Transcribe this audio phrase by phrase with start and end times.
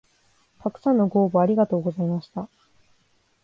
[0.63, 2.49] たくさんのご応募ありがとうございました